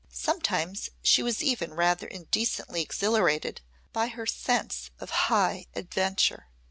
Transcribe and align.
Sometimes 0.09 0.89
she 1.03 1.21
was 1.21 1.43
even 1.43 1.75
rather 1.75 2.07
indecently 2.07 2.81
exhilarated 2.81 3.61
by 3.93 4.07
her 4.07 4.25
sense 4.25 4.89
of 4.99 5.11
high 5.29 5.67
adventure. 5.75 6.47